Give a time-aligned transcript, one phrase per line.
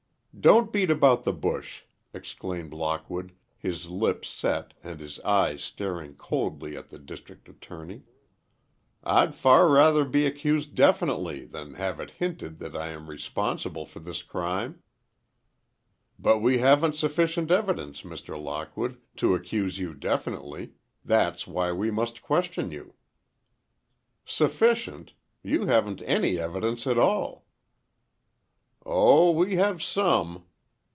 [0.39, 6.75] "Don't beat about the bush!" exclaimed Lockwood, his lips set, and his eyes staring coldly
[6.75, 8.03] at the District Attorney.
[9.03, 13.99] "I'd far rather be accused definitely than have it hinted that I am responsible for
[13.99, 14.81] this crime."
[16.17, 18.41] "But we haven't sufficient evidence, Mr.
[18.41, 20.71] Lockwood, to accuse you definitely,
[21.03, 22.95] that's why we must question you."
[24.25, 25.13] "Sufficient!
[25.43, 27.45] You haven't any evidence at all!"
[28.83, 30.45] "Oh, we have some."